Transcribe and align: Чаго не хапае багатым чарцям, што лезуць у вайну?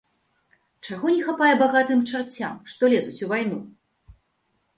Чаго 0.87 1.11
не 1.15 1.19
хапае 1.27 1.51
багатым 1.63 1.99
чарцям, 2.11 2.57
што 2.75 2.91
лезуць 2.95 3.23
у 3.29 3.31
вайну? 3.37 3.61